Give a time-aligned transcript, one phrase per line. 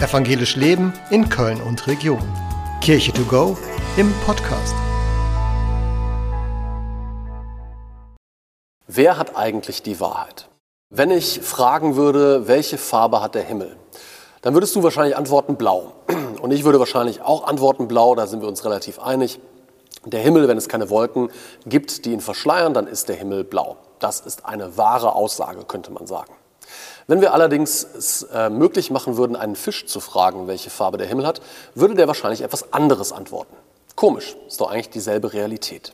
[0.00, 2.18] Evangelisch Leben in Köln und Region.
[2.80, 3.56] Kirche to go
[3.96, 4.74] im Podcast.
[8.88, 10.48] Wer hat eigentlich die Wahrheit?
[10.90, 13.76] Wenn ich fragen würde, welche Farbe hat der Himmel,
[14.42, 15.92] dann würdest du wahrscheinlich antworten blau.
[16.42, 19.38] Und ich würde wahrscheinlich auch antworten blau, da sind wir uns relativ einig.
[20.04, 21.30] Der Himmel, wenn es keine Wolken
[21.66, 23.76] gibt, die ihn verschleiern, dann ist der Himmel blau.
[24.00, 26.34] Das ist eine wahre Aussage, könnte man sagen.
[27.06, 31.06] Wenn wir allerdings es äh, möglich machen würden, einen Fisch zu fragen, welche Farbe der
[31.06, 31.42] Himmel hat,
[31.74, 33.54] würde der wahrscheinlich etwas anderes antworten.
[33.94, 35.92] Komisch, ist doch eigentlich dieselbe Realität.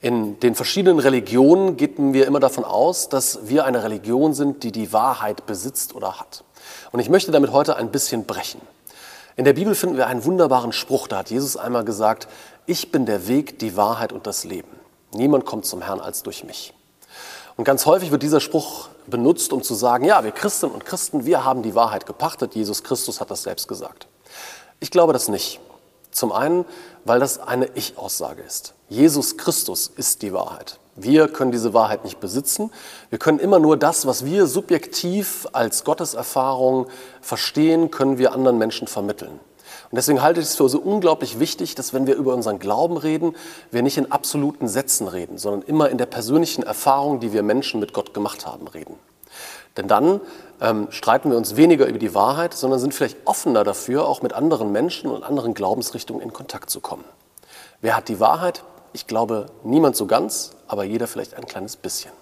[0.00, 4.70] In den verschiedenen Religionen gehen wir immer davon aus, dass wir eine Religion sind, die
[4.70, 6.44] die Wahrheit besitzt oder hat.
[6.92, 8.60] Und ich möchte damit heute ein bisschen brechen.
[9.36, 12.28] In der Bibel finden wir einen wunderbaren Spruch, da hat Jesus einmal gesagt,
[12.66, 14.68] ich bin der Weg, die Wahrheit und das Leben.
[15.12, 16.72] Niemand kommt zum Herrn als durch mich.
[17.56, 21.26] Und ganz häufig wird dieser Spruch benutzt, um zu sagen, ja, wir Christinnen und Christen,
[21.26, 24.06] wir haben die Wahrheit gepachtet, Jesus Christus hat das selbst gesagt.
[24.80, 25.60] Ich glaube das nicht.
[26.10, 26.64] Zum einen,
[27.04, 28.74] weil das eine Ich-Aussage ist.
[28.88, 30.78] Jesus Christus ist die Wahrheit.
[30.96, 32.70] Wir können diese Wahrheit nicht besitzen.
[33.10, 36.86] Wir können immer nur das, was wir subjektiv als Gotteserfahrung
[37.20, 39.40] verstehen, können wir anderen Menschen vermitteln.
[39.90, 42.96] Und deswegen halte ich es für so unglaublich wichtig, dass wenn wir über unseren Glauben
[42.96, 43.34] reden,
[43.70, 47.80] wir nicht in absoluten Sätzen reden, sondern immer in der persönlichen Erfahrung, die wir Menschen
[47.80, 48.96] mit Gott gemacht haben, reden.
[49.76, 50.20] Denn dann
[50.60, 54.32] ähm, streiten wir uns weniger über die Wahrheit, sondern sind vielleicht offener dafür, auch mit
[54.32, 57.04] anderen Menschen und anderen Glaubensrichtungen in Kontakt zu kommen.
[57.80, 58.62] Wer hat die Wahrheit?
[58.92, 62.12] Ich glaube, niemand so ganz, aber jeder vielleicht ein kleines bisschen.